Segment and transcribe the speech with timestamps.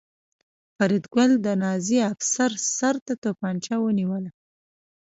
[0.75, 4.31] فریدګل د نازي افسر سر ته توپانچه ونیوله